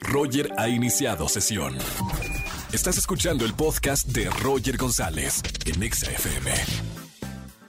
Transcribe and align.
Roger 0.00 0.52
ha 0.56 0.68
iniciado 0.68 1.28
sesión. 1.28 1.76
Estás 2.72 2.98
escuchando 2.98 3.44
el 3.44 3.54
podcast 3.54 4.08
de 4.08 4.28
Roger 4.42 4.76
González 4.76 5.42
en 5.66 5.82
Exa 5.82 6.10
FM. 6.10 6.50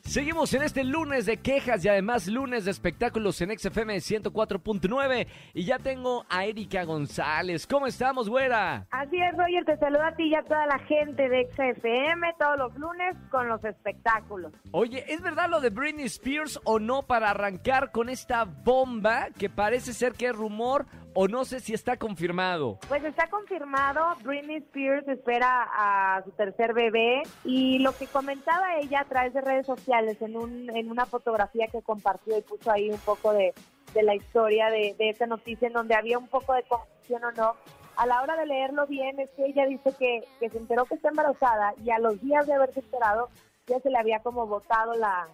Seguimos 0.09 0.51
en 0.55 0.63
este 0.63 0.83
lunes 0.83 1.27
de 1.27 1.37
quejas 1.37 1.85
y 1.85 1.87
además 1.87 2.25
lunes 2.25 2.65
de 2.65 2.71
espectáculos 2.71 3.39
en 3.41 3.55
XFM 3.55 3.95
104.9 3.97 5.27
y 5.53 5.65
ya 5.65 5.77
tengo 5.77 6.25
a 6.29 6.45
Erika 6.45 6.83
González. 6.83 7.67
¿Cómo 7.67 7.85
estamos, 7.85 8.27
güera? 8.27 8.87
Así 8.89 9.17
es, 9.21 9.37
Roger, 9.37 9.65
te 9.65 9.77
saludo 9.77 10.01
a 10.01 10.15
ti 10.15 10.23
y 10.23 10.33
a 10.33 10.41
toda 10.41 10.65
la 10.65 10.79
gente 10.79 11.29
de 11.29 11.47
XFM 11.51 12.33
todos 12.39 12.57
los 12.57 12.75
lunes 12.79 13.15
con 13.29 13.47
los 13.49 13.63
espectáculos. 13.63 14.51
Oye, 14.71 15.05
¿es 15.07 15.21
verdad 15.21 15.47
lo 15.47 15.61
de 15.61 15.69
Britney 15.69 16.05
Spears 16.05 16.59
o 16.63 16.79
no 16.79 17.03
para 17.03 17.29
arrancar 17.29 17.91
con 17.91 18.09
esta 18.09 18.45
bomba 18.45 19.27
que 19.37 19.47
parece 19.47 19.93
ser 19.93 20.13
que 20.13 20.25
es 20.25 20.35
rumor 20.35 20.87
o 21.13 21.27
no 21.27 21.45
sé 21.45 21.59
si 21.59 21.73
está 21.73 21.97
confirmado? 21.97 22.79
Pues 22.87 23.03
está 23.03 23.27
confirmado, 23.27 24.15
Britney 24.23 24.57
Spears 24.57 25.07
espera 25.07 25.67
a 25.71 26.21
su 26.23 26.31
tercer 26.31 26.73
bebé 26.73 27.23
y 27.43 27.79
lo 27.79 27.91
que 27.93 28.07
comentaba 28.07 28.77
ella 28.77 29.01
a 29.01 29.05
través 29.05 29.33
de 29.33 29.41
redes 29.41 29.65
sociales 29.65 30.21
en, 30.21 30.37
un, 30.37 30.69
en 30.75 30.89
una 30.89 31.05
fotografía 31.05 31.67
que 31.67 31.81
compartió 31.81 32.37
y 32.37 32.41
puso 32.41 32.71
ahí 32.71 32.89
un 32.89 32.99
poco 32.99 33.33
de, 33.33 33.53
de 33.93 34.03
la 34.03 34.15
historia 34.15 34.69
de, 34.69 34.95
de 34.97 35.09
esa 35.09 35.25
noticia 35.25 35.67
en 35.67 35.73
donde 35.73 35.95
había 35.95 36.17
un 36.17 36.27
poco 36.27 36.53
de 36.53 36.63
confusión 36.63 37.23
o 37.23 37.31
no. 37.31 37.55
A 37.95 38.05
la 38.05 38.21
hora 38.21 38.37
de 38.37 38.45
leerlo 38.45 38.87
bien 38.87 39.19
es 39.19 39.29
que 39.31 39.45
ella 39.45 39.65
dice 39.65 39.93
que, 39.99 40.23
que 40.39 40.49
se 40.49 40.57
enteró 40.57 40.85
que 40.85 40.95
está 40.95 41.09
embarazada 41.09 41.73
y 41.83 41.89
a 41.91 41.99
los 41.99 42.21
días 42.21 42.47
de 42.47 42.53
haberse 42.53 42.79
enterado 42.79 43.29
ya 43.67 43.79
se 43.79 43.89
le 43.89 43.97
había 43.97 44.19
como 44.19 44.47
botado 44.47 44.93
la, 44.95 45.27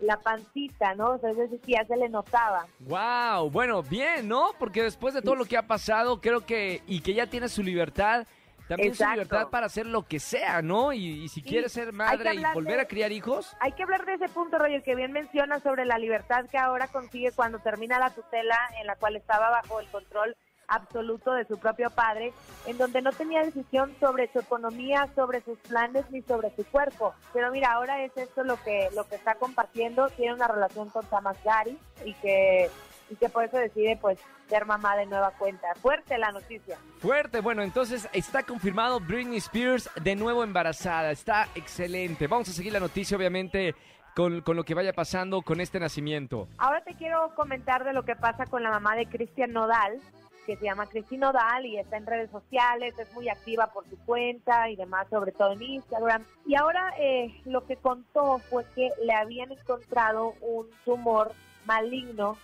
la 0.00 0.18
pancita, 0.18 0.94
¿no? 0.94 1.12
O 1.12 1.18
sea, 1.18 1.30
es 1.30 1.36
decir, 1.38 1.60
ya 1.66 1.84
se 1.86 1.96
le 1.96 2.08
notaba. 2.08 2.66
Wow, 2.80 3.50
bueno, 3.50 3.82
bien, 3.82 4.28
¿no? 4.28 4.50
Porque 4.58 4.82
después 4.82 5.14
de 5.14 5.22
todo 5.22 5.34
lo 5.36 5.44
que 5.44 5.56
ha 5.56 5.66
pasado, 5.66 6.20
creo 6.20 6.44
que 6.44 6.82
y 6.86 7.00
que 7.00 7.14
ya 7.14 7.26
tiene 7.26 7.48
su 7.48 7.62
libertad, 7.62 8.26
también 8.68 8.94
su 8.96 9.04
libertad 9.08 9.48
para 9.48 9.66
hacer 9.66 9.86
lo 9.86 10.02
que 10.02 10.18
sea, 10.18 10.60
¿no? 10.60 10.92
Y, 10.92 11.06
y 11.24 11.28
si 11.28 11.40
quiere 11.40 11.68
ser 11.68 11.92
madre 11.92 12.34
y 12.34 12.42
volver 12.52 12.76
de- 12.76 12.82
a 12.82 12.88
criar 12.88 13.12
hijos, 13.12 13.56
Hay 13.60 13.72
que 13.72 13.84
hablar 13.84 14.04
de 14.04 14.14
ese 14.14 14.28
punto, 14.28 14.58
Roger, 14.58 14.82
que 14.82 14.94
bien 14.96 15.12
menciona 15.12 15.60
sobre 15.60 15.84
la 15.84 15.98
libertad 15.98 16.46
que 16.50 16.58
ahora 16.58 16.88
consigue 16.88 17.30
cuando 17.32 17.60
termina 17.60 17.98
la 18.00 18.10
tutela 18.10 18.58
en 18.80 18.86
la 18.88 18.96
cual 18.96 19.14
estaba 19.16 19.50
bajo 19.50 19.78
el 19.80 19.86
control 19.88 20.36
absoluto 20.68 21.32
de 21.32 21.44
su 21.46 21.58
propio 21.58 21.90
padre, 21.90 22.32
en 22.66 22.78
donde 22.78 23.02
no 23.02 23.12
tenía 23.12 23.42
decisión 23.42 23.94
sobre 24.00 24.30
su 24.32 24.40
economía, 24.40 25.08
sobre 25.14 25.42
sus 25.42 25.58
planes 25.58 26.10
ni 26.10 26.22
sobre 26.22 26.54
su 26.56 26.64
cuerpo. 26.64 27.14
Pero 27.32 27.50
mira, 27.50 27.72
ahora 27.72 28.02
es 28.02 28.16
esto 28.16 28.44
lo 28.44 28.56
que 28.62 28.88
lo 28.94 29.04
que 29.08 29.16
está 29.16 29.34
compartiendo, 29.36 30.08
tiene 30.10 30.34
una 30.34 30.48
relación 30.48 30.90
con 30.90 31.04
Tamas 31.06 31.42
Gary 31.44 31.78
y 32.04 32.14
que 32.14 32.70
y 33.08 33.16
que 33.16 33.28
por 33.28 33.44
eso 33.44 33.56
decide 33.56 33.96
pues 34.00 34.18
ser 34.48 34.64
mamá 34.66 34.96
de 34.96 35.06
nueva 35.06 35.32
cuenta. 35.32 35.68
Fuerte 35.76 36.18
la 36.18 36.32
noticia. 36.32 36.78
Fuerte, 36.98 37.40
bueno, 37.40 37.62
entonces 37.62 38.08
está 38.12 38.42
confirmado 38.42 39.00
Britney 39.00 39.38
Spears 39.38 39.90
de 40.02 40.16
nuevo 40.16 40.44
embarazada. 40.44 41.10
Está 41.10 41.48
excelente. 41.54 42.26
Vamos 42.26 42.48
a 42.48 42.52
seguir 42.52 42.72
la 42.72 42.80
noticia, 42.80 43.16
obviamente, 43.16 43.74
con, 44.14 44.40
con 44.40 44.56
lo 44.56 44.64
que 44.64 44.74
vaya 44.74 44.92
pasando 44.92 45.42
con 45.42 45.60
este 45.60 45.80
nacimiento. 45.80 46.48
Ahora 46.58 46.82
te 46.82 46.94
quiero 46.94 47.34
comentar 47.34 47.84
de 47.84 47.92
lo 47.92 48.04
que 48.04 48.16
pasa 48.16 48.46
con 48.46 48.62
la 48.62 48.70
mamá 48.70 48.94
de 48.96 49.06
Cristian 49.06 49.52
Nodal, 49.52 50.00
que 50.46 50.56
se 50.56 50.64
llama 50.64 50.86
Cristi 50.86 51.18
Nodal 51.18 51.66
y 51.66 51.76
está 51.76 51.96
en 51.96 52.06
redes 52.06 52.30
sociales, 52.30 52.94
es 52.98 53.12
muy 53.12 53.28
activa 53.28 53.66
por 53.66 53.86
su 53.88 53.98
cuenta 53.98 54.70
y 54.70 54.76
demás, 54.76 55.08
sobre 55.10 55.32
todo 55.32 55.52
en 55.52 55.62
Instagram. 55.62 56.24
Y 56.46 56.54
ahora 56.54 56.94
eh, 56.98 57.34
lo 57.44 57.66
que 57.66 57.76
contó 57.76 58.38
fue 58.48 58.64
que 58.74 58.90
le 59.04 59.12
habían 59.12 59.50
encontrado 59.50 60.34
un 60.40 60.68
tumor 60.84 61.32
maligno 61.66 62.38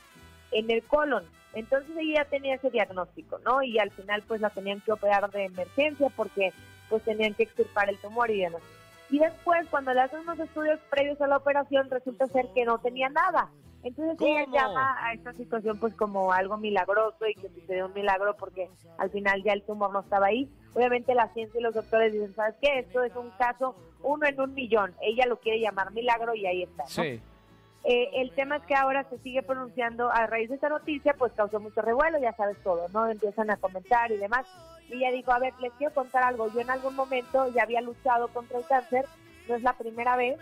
en 0.51 0.71
el 0.71 0.83
colon. 0.83 1.25
Entonces 1.55 1.95
ella 1.99 2.25
tenía 2.25 2.57
ese 2.57 2.71
diagnóstico, 2.71 3.39
¿no? 3.45 3.63
Y 3.63 3.79
al 3.79 3.91
final 3.91 4.23
pues 4.27 4.41
la 4.41 4.51
tenían 4.51 4.81
que 4.81 4.93
operar 4.93 5.31
de 5.31 5.45
emergencia 5.45 6.09
porque 6.17 6.53
pues 6.89 7.03
tenían 7.05 7.35
que 7.35 7.45
extirpar 7.45 7.89
el 7.89 7.99
tumor 7.99 8.31
y 8.31 8.41
demás. 8.41 8.63
Y 9.11 9.19
después 9.19 9.67
cuando 9.71 9.93
le 9.93 10.01
hacen 10.01 10.21
unos 10.21 10.39
estudios 10.41 10.81
previos 10.91 11.21
a 11.21 11.27
la 11.27 11.37
operación 11.37 11.89
resulta 11.91 12.27
ser 12.27 12.49
que 12.55 12.65
no 12.65 12.79
tenía 12.79 13.09
nada. 13.11 13.49
Entonces 13.83 14.17
ella 14.21 14.47
llama 14.53 14.97
a 15.05 15.13
esta 15.13 15.33
situación 15.33 15.79
pues 15.79 15.95
como 15.95 16.33
algo 16.33 16.57
milagroso 16.57 17.27
y 17.27 17.35
que 17.35 17.49
sucedió 17.49 17.87
un 17.87 17.95
milagro 17.95 18.37
porque 18.37 18.69
al 18.99 19.11
final 19.11 19.43
ya 19.43 19.53
el 19.53 19.63
tumor 19.63 19.93
no 19.93 20.01
estaba 20.01 20.27
ahí. 20.27 20.49
Obviamente 20.75 21.15
la 21.15 21.33
ciencia 21.33 21.59
y 21.59 21.63
los 21.63 21.75
doctores 21.75 22.13
dicen, 22.13 22.35
¿sabes 22.35 22.55
qué? 22.63 22.79
Esto 22.79 23.03
es 23.03 23.15
un 23.17 23.31
caso 23.31 23.75
uno 24.03 24.27
en 24.27 24.41
un 24.41 24.55
millón. 24.55 24.95
Ella 25.01 25.27
lo 25.27 25.39
quiere 25.39 25.61
llamar 25.61 25.93
milagro 25.93 26.35
y 26.35 26.47
ahí 26.47 26.63
está. 26.63 26.85
¿no? 26.85 26.89
Sí. 26.89 27.21
Eh, 27.85 28.11
el 28.15 28.31
tema 28.33 28.57
es 28.57 28.63
que 28.63 28.77
ahora 28.77 29.05
se 29.11 29.19
sigue 29.19 29.43
pronunciando 29.43 30.11
a 30.11 30.27
raíz 30.29 30.49
de 30.49 30.55
esta 30.55 30.69
noticia, 30.69 31.15
pues 31.19 31.33
causó 31.33 31.59
mucho 31.59 31.83
revuelo, 31.83 32.19
ya 32.21 32.33
sabes 32.35 32.57
todo, 32.63 32.89
¿no? 32.91 33.09
Empiezan 33.09 33.51
a 33.51 33.57
comentar 33.57 34.13
y 34.13 34.19
demás. 34.19 34.47
Y 34.89 34.95
ella 34.95 35.11
dijo, 35.11 35.33
a 35.33 35.41
ver, 35.41 35.53
les 35.61 35.73
quiero 35.73 35.93
contar 35.93 36.23
algo. 36.23 36.49
Yo 36.53 36.61
en 36.61 36.71
algún 36.71 36.95
momento 36.95 37.49
ya 37.53 37.65
había 37.65 37.81
luchado 37.81 38.29
contra 38.29 38.59
el 38.59 38.67
cáncer, 38.67 39.07
no 39.49 39.57
es 39.57 39.63
la 39.63 39.73
primera 39.73 40.15
vez, 40.15 40.39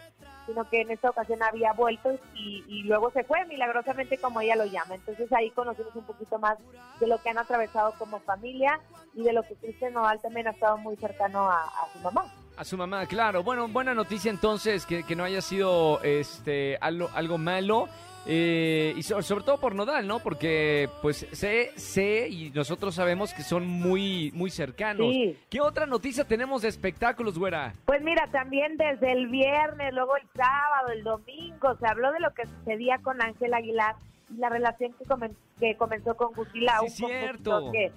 sino 0.51 0.69
que 0.69 0.81
en 0.81 0.91
esta 0.91 1.11
ocasión 1.11 1.43
había 1.43 1.73
vuelto 1.73 2.19
y, 2.35 2.83
luego 2.83 3.11
se 3.13 3.23
fue 3.23 3.45
milagrosamente 3.45 4.19
como 4.19 4.41
ella 4.41 4.57
lo 4.57 4.65
llama. 4.65 4.97
Entonces 4.97 5.33
ahí 5.33 5.51
conocimos 5.51 5.95
un 5.95 6.05
poquito 6.05 6.39
más 6.39 6.59
de 6.99 7.07
lo 7.07 7.23
que 7.23 7.31
han 7.31 7.39
atravesado 7.39 7.95
como 7.99 8.19
familia 8.21 8.81
y 9.15 9.23
de 9.23 9.33
lo 9.33 9.43
que 9.45 9.55
Cristian 9.55 9.93
Nodal 9.93 10.21
también 10.21 10.49
ha 10.49 10.51
estado 10.51 10.77
muy 10.79 10.97
cercano 10.97 11.49
a, 11.49 11.63
a 11.63 11.93
su 11.93 12.01
mamá. 12.01 12.25
A 12.57 12.65
su 12.65 12.77
mamá, 12.77 13.07
claro. 13.07 13.45
Bueno, 13.45 13.69
buena 13.69 13.95
noticia 13.95 14.31
entonces 14.31 14.87
que, 14.87 15.05
que 15.05 15.15
no 15.15 15.23
haya 15.23 15.41
sido 15.41 16.03
este 16.03 16.79
algo, 16.81 17.09
algo 17.15 17.39
malo. 17.39 17.89
Eh, 18.27 18.93
y 18.97 19.03
so- 19.03 19.21
sobre 19.23 19.45
todo 19.45 19.59
por 19.59 19.75
Nodal, 19.75 20.07
¿no? 20.07 20.19
Porque 20.21 20.89
pues 21.03 21.27
sé, 21.33 21.73
sé 21.77 22.29
y 22.29 22.51
nosotros 22.51 22.95
sabemos 22.95 23.33
que 23.33 23.43
son 23.43 23.67
muy, 23.67 24.31
muy 24.35 24.51
cercanos. 24.51 25.13
Sí. 25.13 25.37
¿Qué 25.49 25.61
otra 25.61 25.87
noticia 25.87 26.25
tenemos 26.25 26.63
de 26.63 26.69
espectáculos, 26.69 27.39
güera? 27.39 27.73
Pues 27.87 28.03
mira, 28.03 28.27
también 28.31 28.77
desde 28.77 29.13
el 29.13 29.29
viernes, 29.29 29.93
luego 29.95 30.17
el 30.17 30.27
sábado, 30.35 30.89
el 30.93 31.03
domingo, 31.03 31.77
se 31.79 31.87
habló 31.87 32.13
de 32.13 32.21
lo 32.21 32.33
que 32.35 32.47
sucedía 32.47 32.99
con 32.99 33.21
Ángel 33.23 33.55
Aguilar 33.55 33.97
y 34.33 34.39
la 34.39 34.49
relación 34.49 34.93
que, 34.99 35.05
comen- 35.07 35.35
que 35.59 35.75
comenzó 35.77 36.15
con 36.17 36.33
Gustila, 36.35 36.79
Sí, 36.87 36.91
cierto. 37.07 37.73
que, 37.73 37.91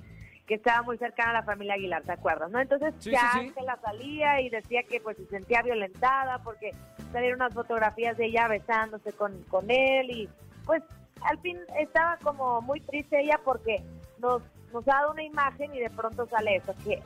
que 0.53 0.57
estaba 0.57 0.83
muy 0.83 0.99
cercana 0.99 1.31
a 1.31 1.33
la 1.33 1.43
familia 1.43 1.73
Aguilar, 1.73 2.03
¿te 2.03 2.11
acuerdas? 2.11 2.51
¿no? 2.51 2.59
Entonces 2.59 2.93
Sí, 2.99 3.09
ya 3.09 3.31
sí, 3.33 3.39
sí. 3.39 3.47
Ángela 3.47 3.79
salía 3.81 4.39
y 4.39 4.49
decía 4.49 4.83
que 4.83 5.01
pues 5.01 5.17
se 5.17 5.25
sentía 5.25 5.63
violentada 5.63 6.37
porque 6.43 6.75
salieron 7.11 7.41
unas 7.41 7.55
fotografías 7.55 8.15
de 8.17 8.27
ella 8.27 8.47
besándose 8.47 9.13
con, 9.13 9.41
con 9.45 9.71
él 9.71 10.11
y 10.11 10.29
pues 10.63 10.83
al 11.21 11.39
fin 11.39 11.57
estaba 11.79 12.17
como 12.17 12.61
muy 12.61 12.81
triste 12.81 13.19
ella 13.19 13.39
porque 13.43 13.81
nos, 14.19 14.43
nos 14.71 14.87
ha 14.87 14.91
dado 14.91 15.13
una 15.13 15.23
imagen 15.23 15.73
y 15.73 15.79
de 15.79 15.89
pronto 15.89 16.27
sale 16.27 16.57
eso, 16.57 16.75
que 16.83 17.01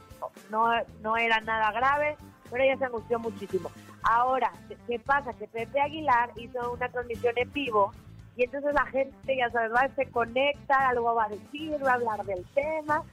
no, 0.51 0.69
no 1.01 1.15
era 1.15 1.39
nada 1.39 1.71
grave, 1.71 2.17
pero 2.51 2.63
ella 2.63 2.77
se 2.77 2.85
angustió 2.85 3.17
muchísimo. 3.17 3.71
Ahora, 4.03 4.51
¿qué 4.87 4.99
pasa? 4.99 5.31
Que 5.31 5.47
Pepe 5.47 5.79
Aguilar 5.79 6.31
hizo 6.35 6.73
una 6.73 6.89
transmisión 6.89 7.33
en 7.37 7.51
vivo 7.53 7.93
y 8.35 8.43
entonces 8.43 8.71
la 8.73 8.85
gente, 8.85 9.35
ya 9.35 9.49
sabes, 9.49 9.73
va, 9.73 9.87
se 9.95 10.05
conecta, 10.11 10.89
algo 10.89 11.15
va 11.15 11.25
a 11.25 11.29
decir, 11.29 11.75
va 11.83 11.91
a 11.91 11.95
hablar 11.95 12.23
del 12.23 12.45
tema. 12.53 13.03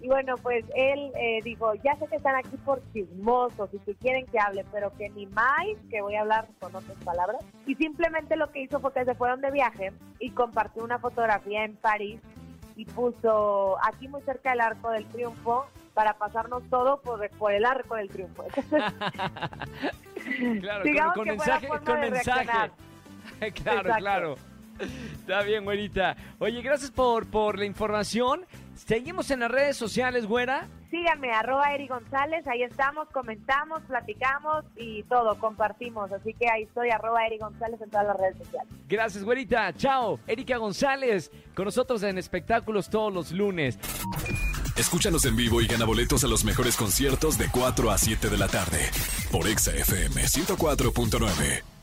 Y 0.00 0.08
bueno, 0.08 0.36
pues 0.42 0.64
él 0.74 1.12
eh, 1.14 1.40
dijo, 1.44 1.74
ya 1.74 1.94
sé 1.96 2.06
que 2.06 2.16
están 2.16 2.34
aquí 2.36 2.56
por 2.64 2.80
chismosos 2.92 3.68
y 3.72 3.78
que 3.80 3.94
quieren 3.94 4.26
que 4.26 4.38
hable, 4.38 4.64
pero 4.72 4.92
que 4.96 5.08
ni 5.10 5.26
más, 5.26 5.64
que 5.90 6.00
voy 6.00 6.14
a 6.14 6.22
hablar 6.22 6.48
con 6.58 6.74
otras 6.74 6.96
palabras. 7.04 7.42
Y 7.66 7.74
simplemente 7.74 8.36
lo 8.36 8.50
que 8.50 8.62
hizo 8.62 8.80
fue 8.80 8.92
que 8.92 9.04
se 9.04 9.14
fueron 9.14 9.40
de 9.40 9.50
viaje 9.50 9.92
y 10.18 10.30
compartió 10.30 10.82
una 10.84 10.98
fotografía 10.98 11.64
en 11.64 11.76
París 11.76 12.20
y 12.76 12.86
puso 12.86 13.76
aquí 13.84 14.08
muy 14.08 14.22
cerca 14.22 14.50
del 14.50 14.60
Arco 14.62 14.90
del 14.90 15.04
Triunfo 15.06 15.66
para 15.92 16.14
pasarnos 16.14 16.62
todo 16.70 17.00
por, 17.02 17.28
por 17.30 17.52
el 17.52 17.64
Arco 17.66 17.96
del 17.96 18.08
Triunfo. 18.08 18.44
Claro, 20.60 20.84
Digamos 20.84 21.14
con, 21.14 21.24
que 21.24 21.36
con 21.36 21.38
fue 21.38 21.46
la 21.46 21.54
mensaje, 21.60 21.66
forma 21.68 21.84
con 21.84 22.00
de 22.00 22.10
mensaje. 22.10 22.44
claro, 22.46 22.72
Exacto. 23.40 23.94
claro. 23.98 24.34
Está 24.80 25.42
bien, 25.42 25.64
güerita. 25.64 26.16
Oye, 26.38 26.60
gracias 26.62 26.90
por, 26.90 27.26
por 27.26 27.58
la 27.58 27.64
información. 27.64 28.46
Seguimos 28.74 29.30
en 29.30 29.40
las 29.40 29.50
redes 29.50 29.76
sociales, 29.76 30.26
güera. 30.26 30.66
síganme, 30.90 31.30
arroba 31.32 31.72
Eri 31.74 31.86
González, 31.86 32.46
ahí 32.48 32.62
estamos, 32.62 33.08
comentamos, 33.12 33.80
platicamos 33.82 34.64
y 34.76 35.02
todo, 35.04 35.38
compartimos. 35.38 36.10
Así 36.10 36.32
que 36.34 36.48
ahí 36.50 36.62
estoy, 36.62 36.88
arroba 36.90 37.24
Eri 37.26 37.38
González 37.38 37.80
en 37.80 37.90
todas 37.90 38.06
las 38.06 38.16
redes 38.16 38.38
sociales. 38.38 38.72
Gracias, 38.88 39.22
güerita. 39.22 39.72
Chao. 39.74 40.18
Erika 40.26 40.56
González, 40.56 41.30
con 41.54 41.66
nosotros 41.66 42.02
en 42.02 42.18
espectáculos 42.18 42.88
todos 42.90 43.12
los 43.12 43.32
lunes. 43.32 43.78
Escúchanos 44.76 45.26
en 45.26 45.36
vivo 45.36 45.60
y 45.60 45.66
gana 45.66 45.84
boletos 45.84 46.24
a 46.24 46.26
los 46.26 46.44
mejores 46.44 46.76
conciertos 46.76 47.36
de 47.36 47.48
4 47.52 47.90
a 47.90 47.98
7 47.98 48.28
de 48.30 48.38
la 48.38 48.48
tarde 48.48 48.90
por 49.30 49.46
Exa 49.46 49.72
FM 49.72 50.22
104.9. 50.22 51.79